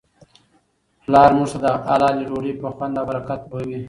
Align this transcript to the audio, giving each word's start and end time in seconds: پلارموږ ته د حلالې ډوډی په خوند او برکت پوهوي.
پلارموږ 1.03 1.47
ته 1.53 1.57
د 1.63 1.65
حلالې 1.89 2.23
ډوډی 2.29 2.53
په 2.61 2.67
خوند 2.75 2.93
او 2.99 3.05
برکت 3.09 3.39
پوهوي. 3.49 3.77